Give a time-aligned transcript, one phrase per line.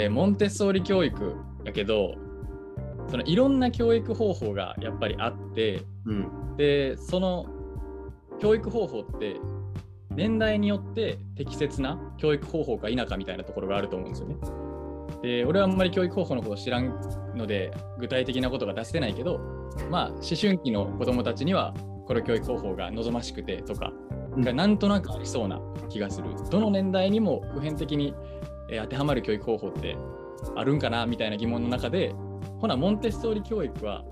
[0.00, 2.14] えーモンテッソーリ教育だけど
[3.08, 6.56] そのいろんな教育方法がやっぱりあってうん。
[6.56, 7.46] でその
[8.40, 9.36] 教育方法って
[10.10, 14.36] 年代によって適切な教育方法か否かみたいなところがあると思うんですよね。
[15.22, 16.98] で俺はあんまり教育方法のことを知らん
[17.34, 19.38] ので具体的なことが出せないけど
[19.90, 21.74] まあ思春期の子どもたちには
[22.06, 23.92] この教育方法が望ましくてとか
[24.34, 26.28] うんがなんとなくありそうな気がする。
[26.50, 28.14] どの年代にも普遍的に
[28.70, 29.96] えー当てはまる教育方法って
[30.56, 32.14] あるんかなみたいな疑問の中で
[32.60, 34.04] ほなモンテッソーリ教育は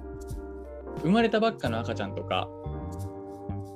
[1.02, 2.48] 生まれたばっかの赤ちゃんとか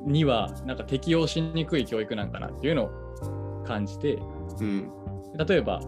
[0.05, 4.19] にはなんか適用しにくい教育なんかなっていうのを感じて
[4.61, 4.91] うん。
[5.49, 5.81] 例えば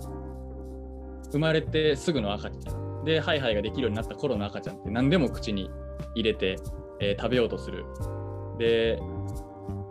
[1.32, 5.68] 生まれてすぐの赤ちゃんでハイハイができるようになった頃の赤ちゃんって何でも口に
[6.14, 6.56] 入れて、
[7.00, 7.84] えー食べようとする
[8.58, 8.98] で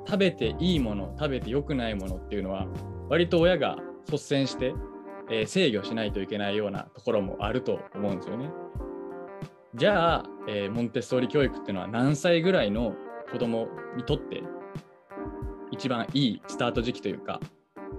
[0.07, 2.67] 食べていいもの食べて良くないものっていうのは
[3.09, 3.77] 割と親が
[4.11, 4.73] 率先して、
[5.29, 8.49] えー制御しないといけないようなところもあると思うんですよね。
[9.75, 12.93] じゃあ、えーモンテッソーリ教育っていうのは何歳ぐらいの
[13.31, 14.43] 子供にとって
[15.71, 17.39] 一番いいスタート時期というか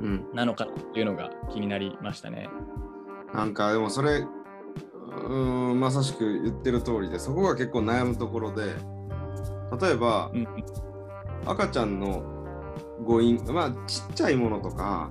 [0.01, 0.27] うん。
[0.35, 2.49] なのかっていうのが気になりましたね。
[3.33, 8.75] なんかでもそれ、うーん、まさしく言ってる通りで、そこが結構悩むところで、
[9.81, 10.47] 例えば、うん
[11.47, 12.23] 赤ちゃんの
[13.05, 15.11] 誤飲、まあちっちゃいものとか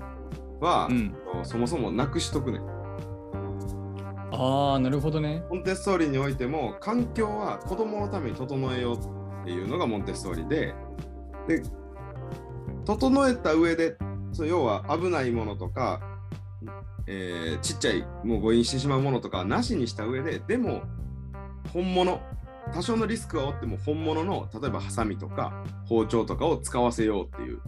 [0.63, 2.61] は、うん、そもそもなくしとくねん。
[4.31, 5.43] ああ、なるほどね。
[5.49, 10.73] モンテッソーリにおいても環境は子供のために整えようっていうのがモンテッソーリで
[11.47, 11.61] で
[12.85, 13.97] 整えた上で
[14.31, 16.01] そう要は危ないものとか、
[17.05, 20.81] えーちっちゃいもう誤飲してしまうものとかはなしにした上ででも
[21.71, 22.21] 本物
[22.73, 27.61] 多少のリスクは負っても本物の例えばハサミとか包丁とかを使わせようっていう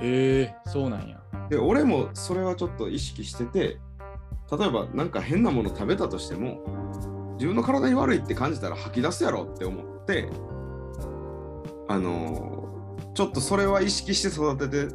[0.00, 1.20] へえ、そうなんや。
[1.48, 3.78] で俺もそれはちょっと意識してて
[4.50, 10.28] 例えばなんか変なもの食べたとしても自分の体に悪いって感じたら吐き出すやろって思って
[11.88, 12.56] あのー
[13.16, 14.94] ちょっとそれは意識して育てて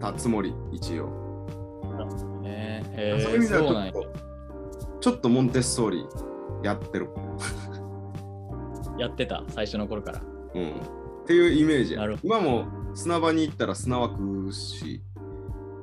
[0.00, 1.08] たつもり一応、
[2.44, 4.02] え、そういう意味ではちょっ。
[4.04, 4.06] と
[5.00, 6.06] ちょっとモンテッソーリ
[6.62, 7.08] やってる、
[8.98, 10.22] やってた、最初の頃から。
[10.54, 10.72] うん、っ
[11.26, 15.02] ていうイメージ今も砂場に行ったら砂は食うし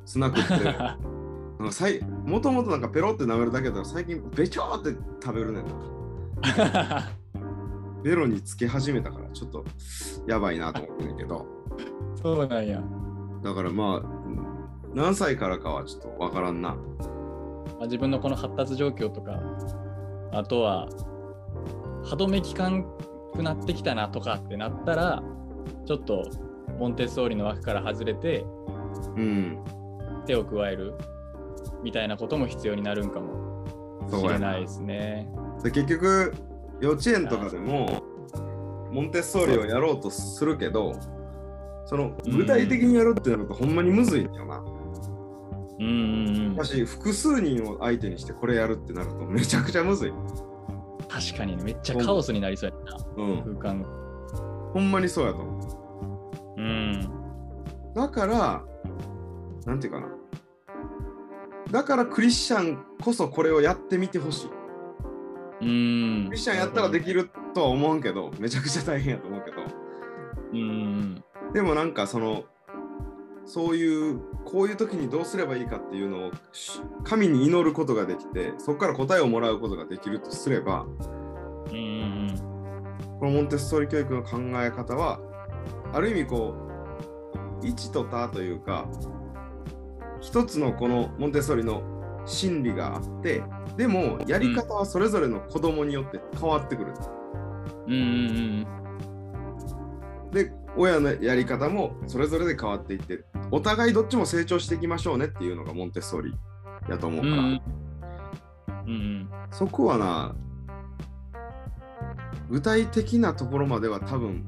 [0.04, 5.72] 砂食って なんかさいもともとなんかペロって舐めるだけだから最近べちょーって食べるねんな。
[8.02, 9.64] ベロにつけ始めたからちょっと
[10.26, 11.46] やばいなと思ってんけど。
[12.16, 12.82] そうなんや。
[13.42, 14.44] だからまあうん
[14.94, 16.70] 何歳からかはちょっとわからんな。
[16.70, 16.76] ま
[17.80, 19.40] あ、自分のこの発達状況とか、
[20.32, 20.88] あとは、
[22.04, 22.84] 歯止め効かん
[23.34, 25.22] くなってきたなとかってなったら、
[25.84, 26.24] ちょっと
[26.78, 28.44] モンテッソーリの枠から外れて
[29.16, 29.58] うん。
[30.24, 30.94] 手を加える
[31.82, 33.66] みたいなことも必要になるんかも
[34.10, 35.28] しれないですね。
[35.62, 36.34] で結局
[36.80, 38.02] 幼稚園とかでも
[38.90, 40.92] モンテッソーリをやろうとするけど
[41.86, 44.58] その具体的にやるってなるとほんまにむずいんだよな。
[45.76, 46.64] うんうんうんだ。
[46.64, 50.12] し複数人を相手にしてこれやるってなるとめちゃくちゃむずい。
[51.08, 53.58] 確かにね、めっちゃカオスになりそうやな、うん。
[53.60, 53.88] 空間が。
[54.72, 56.60] ほんまにそうやと思う。
[56.60, 57.10] うん。
[57.94, 58.64] だから、
[59.64, 60.08] なんていうかな。
[61.74, 64.50] だからクリスチャンこそこれをやってみてほしい。
[65.60, 66.26] うん。
[66.28, 69.56] クリスチャンやったらできるとは思うけど、めちゃくちゃ大変やと思うけど。
[70.52, 71.24] うん。
[71.52, 72.44] でもなんかその、
[73.44, 80.86] そういう、こういう時にどうすればいいかっていうのをし神に祈ることができて、そこから答えをもらうことができるとすれば、
[81.72, 82.34] うんうん
[83.18, 85.18] このモンテッソーリ教育の考え方は、
[85.92, 86.54] ある意味こ
[87.60, 88.86] う、1と他というか、
[90.24, 91.82] 一つのこのモンテッソーリの
[92.24, 93.42] 心理があって、
[93.76, 96.94] でもやり方はそれぞれの子供によって変わってくる。
[97.86, 98.66] うん。
[100.32, 106.34] で、親のやり方もそれぞれで変わっていって、お互いどっちも成長していきましょうねっていうのがモンテッソーリ
[106.88, 107.30] やと思ううん。
[107.30, 109.28] から、うんうん。
[109.50, 110.34] そこはな、
[112.48, 114.46] 具体的なところまでは多分、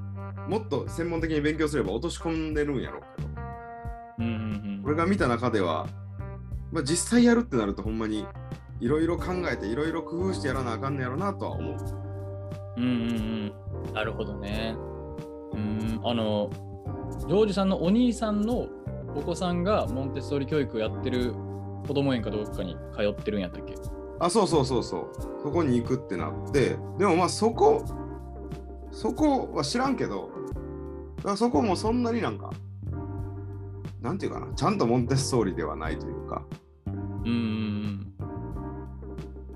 [0.48, 3.35] もっと専門的に勉強すれば落とし込んでるんやろうけど、
[4.86, 5.88] 俺が見た中では、
[6.70, 8.24] まあ、実際やるってなるとほんまに
[8.78, 11.76] いろいろ考えていろいろ工夫してやらなあかんねやろなとは思う。
[12.76, 12.82] うん。
[12.82, 13.52] うんうん
[13.88, 13.94] うん。
[13.94, 14.76] なるほどね。
[15.52, 16.00] うん。
[16.04, 16.50] あの、
[17.18, 18.68] ジョージさんのお兄さんの
[19.16, 21.32] お子さんがモンテッソーリ教育やってる
[21.88, 23.74] 子供園かどっかに通ってるんやったっけ？
[24.20, 25.10] あ、そうそうそうそう。
[25.42, 27.84] そこに行くってなって、でもまあそこ、
[28.92, 30.30] そこは知らんけど、
[31.16, 32.50] だからそこもそんなになんか、
[34.00, 36.44] なんていうかな、ちゃんとモンテッソーリではないというか、
[36.86, 38.12] うんうん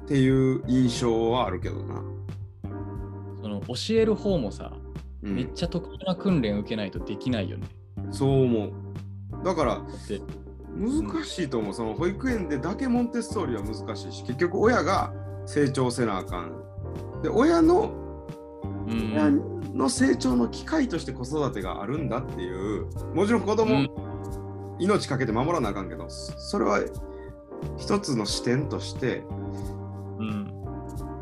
[0.02, 2.02] っていう印象はあるけどな。
[3.40, 4.72] その教える方もさ、
[5.22, 7.68] うんめっちゃ特殊な訓練受けないとできないよね。
[8.10, 8.72] そう思う。
[9.44, 9.82] だから
[10.74, 11.74] 難しいと思う。
[11.74, 15.12] その保育園でだけモンテッソーリは難しいし、結局親が
[15.46, 16.52] 成長せなあかん。
[17.22, 17.92] で、親の
[18.88, 19.30] うん親
[19.74, 24.09] の成長の機会として子育てがあるんだっていう、もちろん子供、うん
[24.80, 26.80] 命かけて守らなあかんけど、そそれは
[27.78, 29.22] 一つの視点として、
[30.18, 30.52] うん、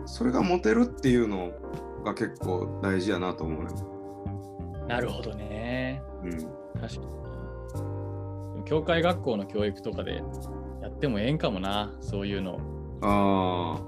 [0.07, 1.51] それが持てるっていうの
[2.05, 3.71] が結構大事やなと思うね。
[4.89, 6.03] なるほどね。
[6.23, 6.31] うん。
[6.81, 7.01] 確か
[8.57, 8.65] に。
[8.65, 10.23] 教会学校の教育とかで
[10.83, 12.59] やってもええんかもな、そういうの。
[13.03, 13.79] あ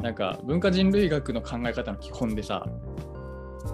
[0.00, 0.02] あ。
[0.02, 2.66] なんか文化人類学の考え方の基本でさ、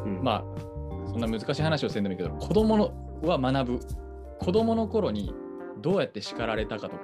[0.05, 4.07] うん、まあ、そんな難しい話をせんでもいいけど、子供のは学ぶ。
[4.38, 5.35] 子供の頃に
[5.81, 6.96] どうやって叱られたかと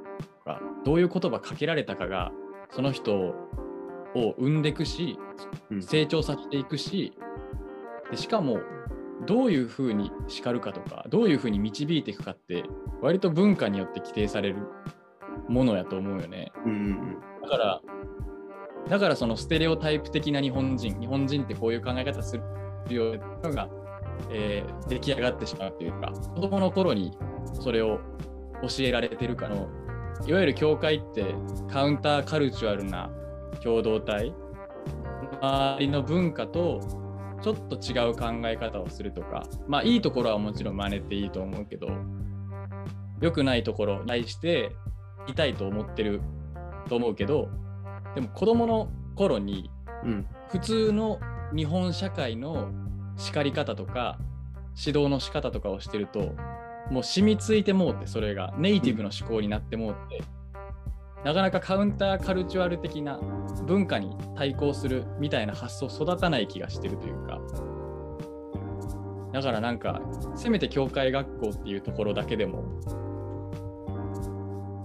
[0.45, 2.33] か、どういう言葉かけられたかが、
[2.71, 5.19] その人を生んでいくし、
[5.71, 7.13] うん成長させていくし、
[8.11, 8.61] でしかも、
[9.27, 12.65] どういうふうに叱るかとか、どういうふうに導いていくかって、
[13.01, 14.57] 割と文化によって規定される
[15.49, 16.53] ものやと思うよね。
[16.65, 17.81] うんうんだから、
[18.89, 22.39] だからそのステレオタイプ的な日本人、日本人ってこういう考え方す
[22.89, 23.69] るようなのが、
[24.31, 27.17] えー出来上がってしまうというか、子供の頃に
[27.61, 28.01] それを
[28.63, 29.69] 教えられてるかの、
[30.27, 31.35] いわゆる教会って
[31.71, 33.11] カウンターカルチュアルな
[33.63, 34.35] 共同体、
[35.41, 36.81] 周りの文化と
[37.43, 41.89] ちょっと違う考え方をするとか、まあいいところはもちろん真似ていいと思うけど、
[43.21, 44.73] 良くないところに対して
[45.27, 46.21] 痛いと思ってる
[46.89, 47.49] と思うけど
[48.15, 49.71] でも子供の頃に
[50.05, 50.27] うん。
[50.51, 51.19] 普通の
[51.57, 52.69] 日本社会の
[53.17, 54.19] 叱り方とか
[54.77, 56.35] 指導の仕方とかをしてると
[56.91, 58.55] もう染みついてもうてそれが。
[58.59, 60.23] ネイティブの思考になってもうて、
[61.25, 63.19] なかなかカウンターカルチュアル的な
[63.67, 67.41] 文化に対抗するみたいな発想育たない気がしてるというか。
[69.33, 70.01] だからなんか
[70.37, 72.63] せめて教会学校っていうところだけでも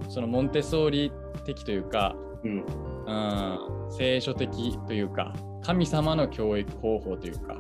[0.10, 1.12] そのモンテッソーリ
[1.46, 2.66] 的というか、うん。
[3.06, 5.34] うん、聖書的というか
[5.64, 7.58] 神様の教育方法というか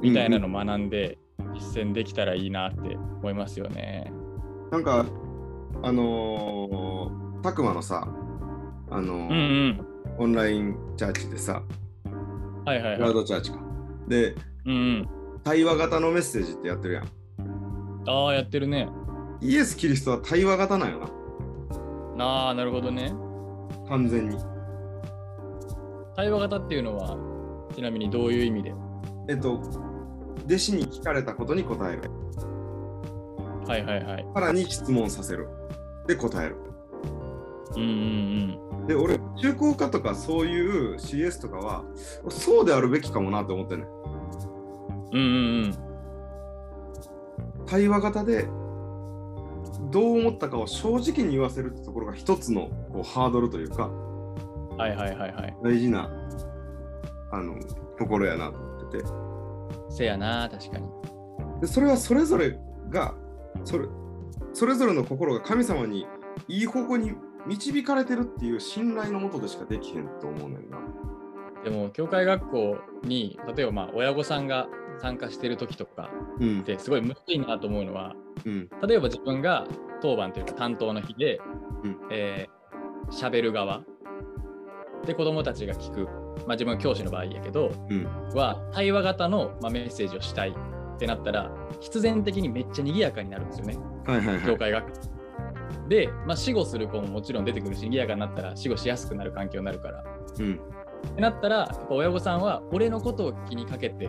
[0.00, 1.18] みたいなのを学んで
[1.54, 4.12] 実践できたらいいなって思いますよね。
[4.70, 5.06] なんか
[5.82, 8.06] あのー、たくまのさ
[8.90, 9.34] あのーうんう
[9.82, 9.86] ん。
[10.18, 11.62] オンラインチャーチでさ
[12.64, 13.14] はいはいクラウはい。
[13.14, 13.58] ドチャーチか
[14.08, 14.34] で
[14.66, 15.08] うんうん。
[15.44, 17.04] 対話型のメッセージってやってるやん
[18.06, 18.88] ああ、やってるね。
[19.40, 20.98] イエス・キリストは対話型なんよ
[22.16, 23.12] なああ、なるほどね。
[23.88, 24.36] 完全に
[26.16, 27.16] 対話型っていうのは、
[27.74, 28.74] ちなみにどういう意味で？
[29.28, 29.60] えっと
[30.46, 32.10] 弟子に聞かれたことに答える
[33.66, 34.26] はいはいはい。
[34.34, 35.48] さらに質問させる
[36.06, 36.56] で答える
[37.76, 41.84] うんうんで俺中高科とかそういう CS とかは
[42.30, 43.98] そうであるべきかもなって思ってんねんうん。
[45.12, 45.74] うんうんうん。
[47.66, 48.48] 対話型で
[49.90, 53.88] どう思ったかを正直に言わせるってところが一つのこうハードルというか
[54.78, 55.56] はいはいはいはい。
[55.62, 56.10] 大事な
[57.30, 57.56] あの
[57.98, 59.04] ところやなと思ってて
[59.90, 60.88] せやな、確かに。
[61.60, 62.58] でそれはそれぞれ
[62.90, 63.14] が
[63.64, 63.86] それ
[64.52, 66.06] それぞれの心が神様に
[66.48, 67.12] いい方向に
[67.46, 70.78] 導かれてるっていう信頼のもとでしかできへんと思うねんな。
[71.64, 74.68] でも、教会学校に、例えばまあ親御さんが
[75.00, 76.64] 参加してる時とかうんっ。
[76.64, 78.14] てすごいむずいなと思うのは、
[78.44, 78.68] うん。
[78.86, 79.66] 例えば自分が
[80.00, 81.40] 当番というか担当の日で、
[81.84, 83.82] うんえー、喋る側
[85.06, 86.08] で子供たちが聞く、
[86.46, 88.04] まあ、自分は教師の場合やけどうん。
[88.34, 94.46] は対話型の、まあ、メッセージをしたいってなったら必然的にめっちゃ賑やかになるんですよねはいはいはい。
[94.46, 95.18] 教会学校
[95.88, 100.04] で、まあ、死後する子ももちろん出てくるし賑やかになったら死後しやすくなる環境になるから
[100.38, 100.54] うん。
[101.12, 104.08] ってなったらやっぱ親御さんは俺のことを気にかけて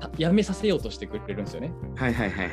[0.00, 2.52] たやめさせようとしてくれるんですよねはいはいはいは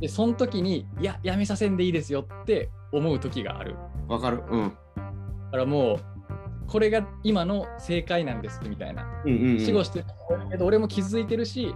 [0.00, 3.76] でその時にいややめさせんでいいですよって思う時がある
[4.08, 4.42] わかる。
[4.48, 4.68] うん。
[4.96, 5.98] だからもう
[6.66, 9.60] これが今の正解なんですみたいなうんうん、うん。
[9.60, 10.04] 死後してる
[10.50, 11.74] けど俺も気づいてるし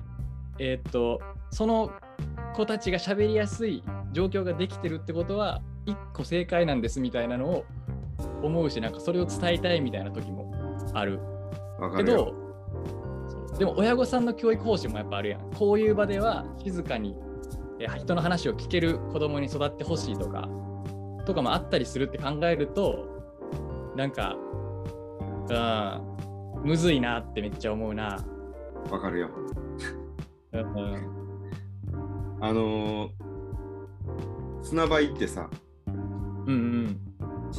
[0.58, 1.20] えーっと
[1.50, 1.90] その
[2.54, 3.82] 子たちが喋りやすい
[4.12, 7.64] 状況ができてるってことは一個正解なんですみたいなのを
[8.42, 10.52] 思うしなんかそれを伝えたいみたいな時も
[10.94, 11.20] ある
[11.96, 12.04] け。
[12.04, 12.34] ど
[13.58, 17.14] でも親御さんの教育方針もやっぱあるやんこういう場では静かに
[17.78, 20.48] えー人の話を聞ける子供に育ってほしいとか
[21.26, 24.36] とかもあったりするって考えるとなんか
[25.54, 26.06] う
[26.62, 28.18] んむずいなってめっちゃ思うな。
[28.90, 29.30] わかるよ。
[30.52, 31.20] うんうん
[32.42, 33.10] あのー、
[34.62, 35.48] 砂場行ってさ、
[35.86, 37.00] うんうん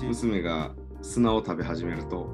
[0.07, 0.71] 娘が
[1.01, 2.29] 砂を食べ始めると、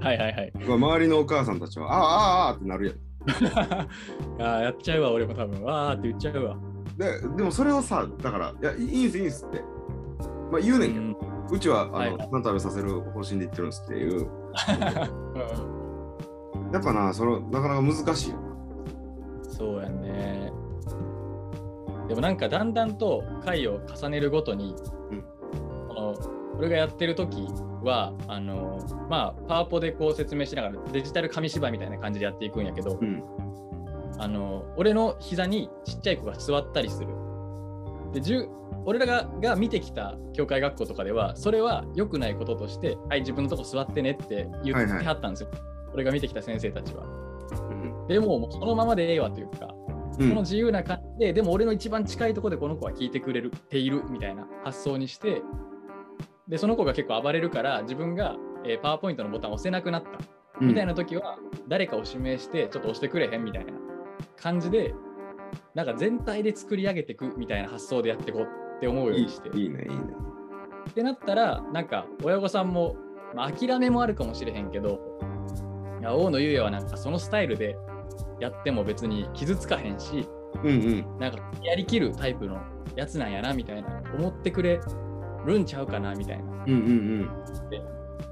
[0.00, 0.52] はいはいはい。
[0.66, 2.96] まあ周りのお母さんたちは、ああ、ああ、ああってなるやん。
[4.42, 5.62] あーやっちゃうわ、俺も多分。
[5.62, 6.56] わーって言っちゃうわ。
[6.98, 9.62] ででもそれをさ、だから、いや、いいんす、いいんすって。
[10.52, 14.20] まあ言うねんけど、うちは、あの、はい食べさせる方針で言ってるんですっていう。
[14.20, 14.24] う
[16.68, 18.42] んやっぱな、その、なかなか難しいよな。
[19.44, 20.52] そうやね。
[22.08, 24.74] でもなんかだんだんと回を重ねるごとに、
[25.10, 25.24] うん
[25.88, 26.14] この
[26.58, 27.46] 俺がやってる時
[27.82, 33.22] はあのまあパワポでこう説明しながらデジタル紙芝居みたいな感じでやっていくんやけど、うん。
[34.18, 37.08] あの俺の膝にちっちゃい子が座ったりする。
[38.20, 38.48] で
[38.84, 45.50] 俺らがが見てきた教会学校とかではそれは良くないこととしてはい自分のとこ座ってねって言ってはったんですよ、
[45.92, 47.04] 俺が見てきた先生たちは。
[47.04, 48.06] うん。
[48.08, 49.74] でももうそのままでええわというか、
[50.18, 55.42] うんこの自由な感じで、でも俺の一番近いところでこの子は聞いてくれるているみたいな発想にして、
[56.46, 60.10] で、その子が結構暴れるから、自分が、えーパワーポイントのボタンを押せなくなった
[60.60, 60.92] みたいな。
[60.92, 63.72] な時は、誰かを指名して、ちょっと押してくれへんみたいな
[64.36, 64.94] 感じで、
[65.74, 69.48] なんか全体で作り上げていくみたいな発想でやっていこうって思うよういにして。
[69.56, 69.96] いいいね、いいね。
[70.90, 72.96] ってなったら、なんか親御さんも、
[73.34, 75.18] まあ、諦めもあるかもしれへんけど、
[76.00, 77.76] いや大野優也はなんかそのスタイルで
[78.40, 80.28] やっても別に傷つかへんし、
[80.62, 81.18] うんうん。
[81.18, 82.60] なんかやりきるタイプの
[82.94, 84.80] やつなんやなみたいな思ってくれ
[85.46, 86.72] るんちゃうかなみたいなうんうんう
[87.24, 87.30] ん。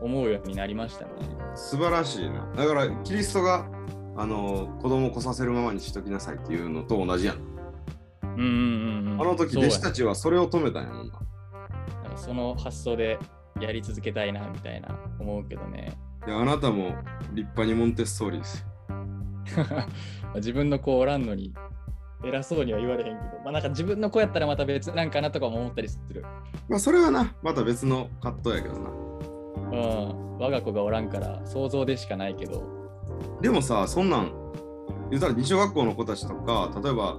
[0.00, 1.12] 思うようになりましたね。
[1.54, 2.46] 素晴らしいな。
[2.56, 3.66] だから、キリストが、
[4.16, 7.36] あの、子供を来させるままにしときなさいっていうのと同じやん。
[8.22, 9.20] うんうんうんうん。
[9.20, 11.20] あの時、弟子たちはそれを止めたんやもんな。
[12.04, 13.18] なんかその発想で
[13.60, 15.92] やり続けたいなみたいな思うけどね。
[16.26, 16.94] いや、あなたも
[17.32, 18.66] 立派にモンテッソーリですよ。
[20.36, 21.52] 自分の子おらんのに
[22.24, 26.24] 偉そうには言われへんけど、まあなんか自分の子やったらまた別なんかなとかも思ったりする。
[26.68, 28.90] まあ、それはな、また別の葛藤やけどな。
[28.90, 29.76] う
[30.14, 30.38] ん。
[30.38, 32.81] 我が子がおらんから想像でしかないけど。
[33.40, 34.32] でもさ、そんなん、
[35.10, 37.18] 言うたら二小学校の子たちとか、例えば、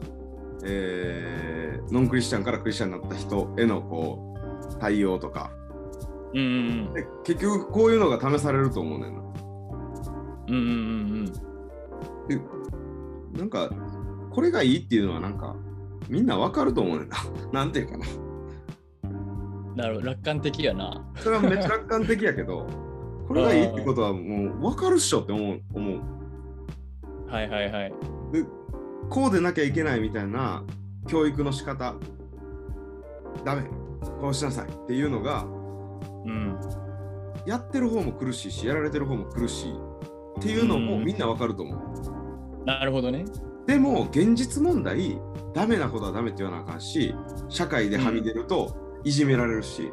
[0.66, 4.36] えーノンクリスチャンからクリスチャンになった人へのこ
[4.72, 5.52] う対応とか、
[6.34, 6.42] うんう
[6.90, 9.22] んで結局こういうのが試されると思うねんな。
[10.48, 10.56] うん。
[10.56, 11.34] うんうんうん
[12.28, 12.40] で
[13.38, 13.70] なんか、
[14.32, 15.56] これがいいっていうのはなんか、
[16.08, 17.18] みんなわかると思うねんな。
[17.52, 18.06] なんていうかな。
[19.04, 19.76] うん。
[19.76, 21.04] なるほど、楽観的やな。
[21.18, 22.68] それはめっちゃ楽観的やけど、
[23.28, 25.60] これがいいってことはもうわかるっしょって思う。
[25.74, 26.02] 思う
[27.28, 27.94] はいはいはい。
[28.32, 28.44] で
[29.10, 30.64] こうでなきゃいけないみたいな
[31.08, 31.96] 教育の仕方
[33.44, 33.64] ダメ
[34.22, 35.44] こうしなさいっていうのが
[36.26, 36.60] うん。
[37.46, 43.26] やってる方も苦しいしやられてる方も苦しいっていうのもうんみんなわかると思う、なるほどね。
[43.68, 45.20] でも現実問題
[45.54, 47.14] ダメなことはダメって言わなあかんし
[47.50, 49.92] 社会ではみ出るといじめられるし、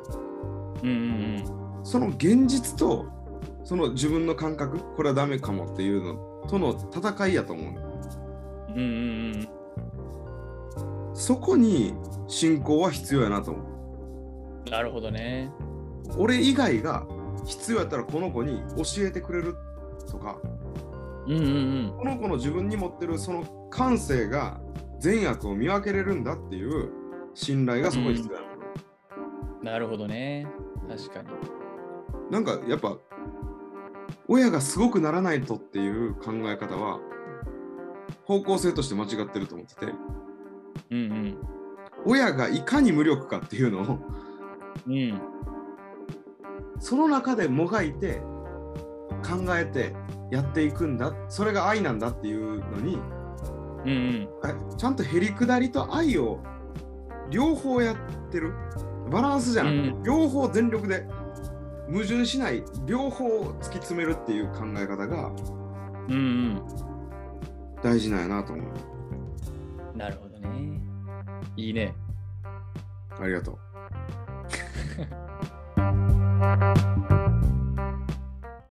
[0.83, 1.45] うんうん
[1.83, 3.07] その現実と
[3.71, 6.15] その自分の感覚これはダメかもっていうの
[6.49, 7.81] との戦いやと思うの
[8.71, 8.75] うん。
[8.75, 9.49] うんうん
[11.07, 11.15] うん。
[11.15, 11.95] そこに
[12.27, 13.63] 信仰は必要やなと思
[14.67, 15.53] うなるほどね。
[16.17, 17.07] 俺以外が
[17.47, 19.55] 必要やったらこの子に教えてくれる
[20.11, 20.41] とか
[21.29, 21.47] うんうんう
[21.93, 21.95] ん。
[21.97, 24.61] この子の自分に持ってるその感性が
[24.99, 26.91] 善悪を見分けれるんだっていう
[27.35, 28.41] 信頼がそこに必要や
[29.63, 30.49] な、なるほどね。
[30.89, 31.29] 確かに。
[32.33, 32.97] なんかやっぱ
[34.33, 37.01] 親がすごくならないとっていう考え方は
[38.25, 39.93] 方向性として間違ってると思ってて
[40.93, 41.37] うん
[42.07, 43.99] 親がいかに無力かっていうのを
[44.87, 44.95] うん。
[44.95, 45.21] うん。
[46.79, 48.23] その中でもがいて
[49.29, 49.95] 考えて
[50.31, 52.99] やっていくんだそれが愛なんだっていうのに
[53.85, 54.29] うんうん。
[54.43, 56.39] あちゃんとへりくだりと愛を
[57.31, 57.97] 両方やっ
[58.31, 58.55] てる
[59.11, 61.05] バランスじゃなくて、うん両方全力で
[61.91, 65.33] 矛盾しない両方突き詰めるっていう考え方が
[66.09, 66.63] うんうん。
[67.83, 70.81] 大事なんやなと思うなるほどね。
[71.57, 71.95] いいね。
[73.21, 73.59] ありがとう